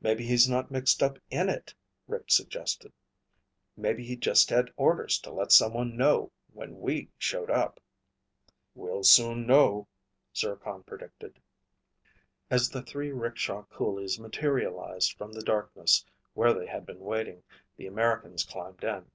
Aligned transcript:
"Maybe 0.00 0.26
he's 0.26 0.48
not 0.48 0.72
mixed 0.72 1.04
up 1.04 1.20
in 1.30 1.48
it," 1.48 1.72
Rick 2.08 2.32
suggested. 2.32 2.92
"Maybe 3.76 4.04
he 4.04 4.16
just 4.16 4.50
had 4.50 4.72
orders 4.76 5.20
to 5.20 5.30
let 5.30 5.52
someone 5.52 5.96
know 5.96 6.32
when 6.52 6.80
we 6.80 7.10
showed 7.16 7.48
up." 7.48 7.78
"We'll 8.74 9.04
soon 9.04 9.46
know," 9.46 9.86
Zircon 10.34 10.82
predicted. 10.82 11.38
As 12.50 12.70
the 12.70 12.82
three 12.82 13.12
rickshaw 13.12 13.62
coolies 13.70 14.18
materialized 14.18 15.12
from 15.16 15.32
the 15.32 15.44
darkness 15.44 16.04
where 16.34 16.52
they 16.52 16.66
had 16.66 16.84
been 16.84 16.98
waiting, 16.98 17.44
the 17.76 17.86
Americans 17.86 18.42
climbed 18.44 18.82
in. 18.82 19.08